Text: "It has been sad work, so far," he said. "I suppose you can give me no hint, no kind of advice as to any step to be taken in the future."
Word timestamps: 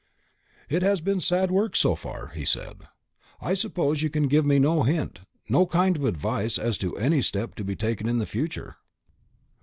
"It 0.67 0.81
has 0.81 0.99
been 0.99 1.19
sad 1.19 1.51
work, 1.51 1.75
so 1.75 1.93
far," 1.93 2.29
he 2.29 2.43
said. 2.43 2.87
"I 3.39 3.53
suppose 3.53 4.01
you 4.01 4.09
can 4.09 4.27
give 4.27 4.47
me 4.47 4.57
no 4.57 4.81
hint, 4.81 5.19
no 5.47 5.67
kind 5.67 5.95
of 5.95 6.05
advice 6.05 6.57
as 6.57 6.79
to 6.79 6.97
any 6.97 7.21
step 7.21 7.53
to 7.53 7.63
be 7.63 7.75
taken 7.75 8.09
in 8.09 8.17
the 8.17 8.25
future." 8.25 8.77